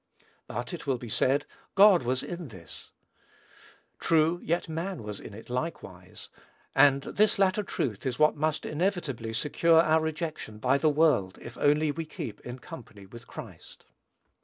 "But," 0.47 0.73
it 0.73 0.87
will 0.87 0.97
be 0.97 1.09
said, 1.09 1.45
"God 1.75 2.01
was 2.01 2.23
in 2.23 2.47
this." 2.47 2.89
True; 3.99 4.39
yet 4.41 4.67
man 4.67 5.03
was 5.03 5.19
in 5.19 5.35
it 5.35 5.47
likewise; 5.47 6.29
and 6.73 7.03
this 7.03 7.37
latter 7.37 7.61
truth 7.61 8.03
is 8.07 8.17
what 8.17 8.35
must 8.35 8.65
inevitably 8.65 9.31
secure 9.33 9.79
our 9.79 10.01
rejection 10.01 10.57
by 10.57 10.79
the 10.79 10.89
world, 10.89 11.37
if 11.39 11.55
only 11.55 11.91
we 11.91 12.05
keep 12.05 12.39
in 12.41 12.57
company 12.57 13.05
with 13.05 13.27
Christ. 13.27 13.85